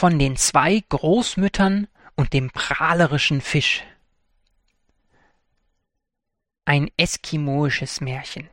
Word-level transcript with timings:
von 0.00 0.18
den 0.18 0.36
zwei 0.36 0.82
Großmüttern 0.88 1.86
und 2.16 2.32
dem 2.32 2.48
prahlerischen 2.48 3.42
Fisch. 3.42 3.84
Ein 6.64 6.90
eskimoisches 6.96 8.00
Märchen. 8.00 8.48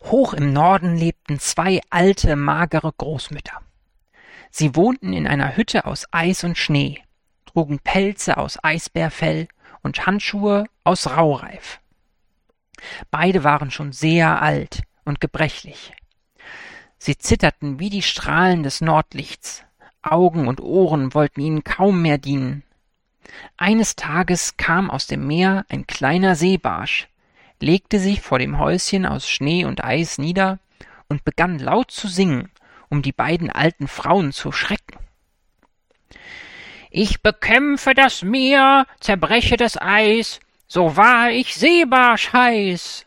Hoch 0.00 0.34
im 0.34 0.52
Norden 0.52 0.96
lebten 0.96 1.38
zwei 1.38 1.82
alte, 1.88 2.34
magere 2.34 2.92
Großmütter. 2.92 3.62
Sie 4.50 4.74
wohnten 4.74 5.12
in 5.12 5.28
einer 5.28 5.56
Hütte 5.56 5.84
aus 5.84 6.08
Eis 6.10 6.42
und 6.42 6.58
Schnee, 6.58 7.00
trugen 7.46 7.78
Pelze 7.78 8.38
aus 8.38 8.58
Eisbärfell 8.60 9.46
und 9.82 10.04
Handschuhe 10.04 10.64
aus 10.82 11.06
Raureif. 11.06 11.78
Beide 13.12 13.44
waren 13.44 13.70
schon 13.70 13.92
sehr 13.92 14.42
alt 14.42 14.82
und 15.04 15.20
gebrechlich. 15.20 15.92
Sie 17.04 17.18
zitterten 17.18 17.80
wie 17.80 17.90
die 17.90 18.00
Strahlen 18.00 18.62
des 18.62 18.80
Nordlichts, 18.80 19.64
Augen 20.02 20.46
und 20.46 20.60
Ohren 20.60 21.14
wollten 21.14 21.40
ihnen 21.40 21.64
kaum 21.64 22.00
mehr 22.00 22.16
dienen. 22.16 22.62
Eines 23.56 23.96
Tages 23.96 24.56
kam 24.56 24.88
aus 24.88 25.08
dem 25.08 25.26
Meer 25.26 25.66
ein 25.68 25.88
kleiner 25.88 26.36
Seebarsch, 26.36 27.08
legte 27.58 27.98
sich 27.98 28.20
vor 28.20 28.38
dem 28.38 28.60
Häuschen 28.60 29.04
aus 29.04 29.28
Schnee 29.28 29.64
und 29.64 29.82
Eis 29.82 30.18
nieder 30.18 30.60
und 31.08 31.24
begann 31.24 31.58
laut 31.58 31.90
zu 31.90 32.06
singen, 32.06 32.52
um 32.88 33.02
die 33.02 33.10
beiden 33.10 33.50
alten 33.50 33.88
Frauen 33.88 34.30
zu 34.30 34.52
schrecken. 34.52 34.96
Ich 36.88 37.20
bekämpfe 37.20 37.94
das 37.94 38.22
Meer, 38.22 38.86
zerbreche 39.00 39.56
das 39.56 39.76
Eis, 39.76 40.38
so 40.68 40.96
wahr 40.96 41.32
ich 41.32 41.56
Seebarsch 41.56 42.32
heiß. 42.32 43.06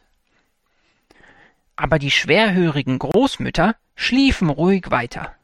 Aber 1.75 1.99
die 1.99 2.11
schwerhörigen 2.11 2.99
Großmütter 2.99 3.75
schliefen 3.95 4.49
ruhig 4.49 4.91
weiter. 4.91 5.35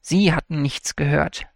Sie 0.00 0.32
hatten 0.32 0.62
nichts 0.62 0.96
gehört. 0.96 1.46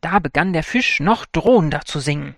Da 0.00 0.18
begann 0.18 0.52
der 0.52 0.62
Fisch 0.62 1.00
noch 1.00 1.26
drohender 1.26 1.82
zu 1.82 2.00
singen. 2.00 2.36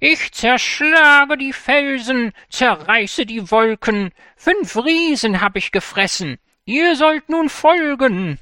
Ich 0.00 0.32
zerschlage 0.32 1.36
die 1.36 1.52
Felsen, 1.52 2.32
zerreiße 2.48 3.26
die 3.26 3.50
Wolken, 3.50 4.12
fünf 4.36 4.76
Riesen 4.76 5.40
hab 5.40 5.56
ich 5.56 5.72
gefressen, 5.72 6.38
ihr 6.64 6.96
sollt 6.96 7.28
nun 7.28 7.50
folgen. 7.50 8.38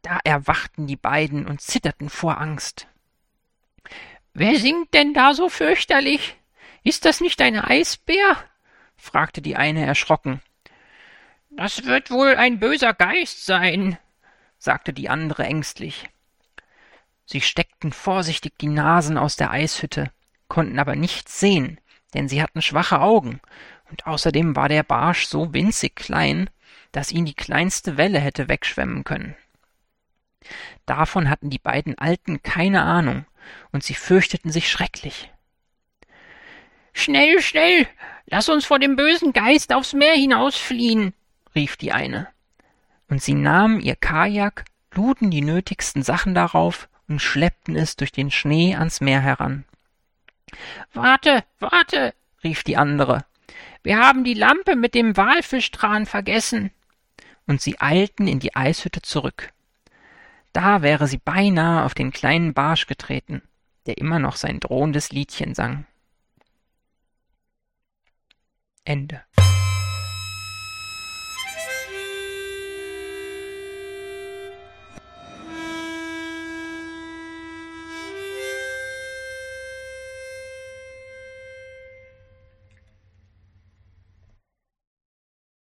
Da 0.00 0.18
erwachten 0.24 0.86
die 0.86 0.96
beiden 0.96 1.46
und 1.46 1.60
zitterten 1.60 2.08
vor 2.08 2.40
Angst. 2.40 2.88
Wer 4.32 4.56
singt 4.56 4.94
denn 4.94 5.12
da 5.12 5.34
so 5.34 5.50
fürchterlich? 5.50 6.36
Ist 6.82 7.04
das 7.04 7.20
nicht 7.20 7.42
ein 7.42 7.58
Eisbär? 7.58 8.36
Fragte 9.00 9.42
die 9.42 9.56
eine 9.56 9.84
erschrocken. 9.84 10.40
Das 11.50 11.84
wird 11.84 12.10
wohl 12.10 12.36
ein 12.36 12.60
böser 12.60 12.94
Geist 12.94 13.44
sein, 13.44 13.98
sagte 14.58 14.92
die 14.92 15.08
andere 15.08 15.44
ängstlich. 15.44 16.08
Sie 17.24 17.40
steckten 17.40 17.92
vorsichtig 17.92 18.58
die 18.60 18.68
Nasen 18.68 19.18
aus 19.18 19.36
der 19.36 19.50
Eishütte, 19.50 20.10
konnten 20.48 20.78
aber 20.78 20.96
nichts 20.96 21.40
sehen, 21.40 21.80
denn 22.14 22.28
sie 22.28 22.42
hatten 22.42 22.62
schwache 22.62 23.00
Augen, 23.00 23.40
und 23.90 24.06
außerdem 24.06 24.54
war 24.56 24.68
der 24.68 24.82
Barsch 24.82 25.26
so 25.26 25.52
winzig 25.52 25.96
klein, 25.96 26.50
dass 26.92 27.12
ihn 27.12 27.24
die 27.24 27.34
kleinste 27.34 27.96
Welle 27.96 28.20
hätte 28.20 28.48
wegschwemmen 28.48 29.04
können. 29.04 29.36
Davon 30.86 31.28
hatten 31.28 31.50
die 31.50 31.58
beiden 31.58 31.98
Alten 31.98 32.42
keine 32.42 32.82
Ahnung, 32.82 33.26
und 33.72 33.82
sie 33.84 33.94
fürchteten 33.94 34.50
sich 34.50 34.70
schrecklich. 34.70 35.30
Schnell, 36.92 37.40
schnell, 37.40 37.86
lass 38.30 38.48
uns 38.48 38.64
vor 38.64 38.78
dem 38.78 38.96
bösen 38.96 39.32
Geist 39.32 39.72
aufs 39.72 39.92
Meer 39.92 40.14
hinausfliehen, 40.14 41.12
rief 41.54 41.76
die 41.76 41.92
eine. 41.92 42.28
Und 43.08 43.22
sie 43.22 43.34
nahmen 43.34 43.80
ihr 43.80 43.96
Kajak, 43.96 44.64
luden 44.94 45.30
die 45.30 45.42
nötigsten 45.42 46.02
Sachen 46.02 46.34
darauf 46.34 46.88
und 47.08 47.20
schleppten 47.20 47.76
es 47.76 47.96
durch 47.96 48.12
den 48.12 48.30
Schnee 48.30 48.74
ans 48.76 49.00
Meer 49.00 49.20
heran. 49.20 49.64
Warte, 50.92 51.44
warte, 51.58 52.14
rief 52.42 52.62
die 52.62 52.76
andere. 52.76 53.24
Wir 53.82 53.98
haben 53.98 54.24
die 54.24 54.34
Lampe 54.34 54.76
mit 54.76 54.94
dem 54.94 55.16
Walfischtran 55.16 56.06
vergessen. 56.06 56.70
Und 57.46 57.60
sie 57.60 57.80
eilten 57.80 58.28
in 58.28 58.38
die 58.38 58.54
Eishütte 58.54 59.02
zurück. 59.02 59.52
Da 60.52 60.82
wäre 60.82 61.06
sie 61.08 61.18
beinahe 61.18 61.84
auf 61.84 61.94
den 61.94 62.12
kleinen 62.12 62.54
Barsch 62.54 62.86
getreten, 62.86 63.42
der 63.86 63.98
immer 63.98 64.18
noch 64.18 64.36
sein 64.36 64.60
drohendes 64.60 65.10
Liedchen 65.10 65.54
sang. 65.54 65.86
Ende. 68.84 69.24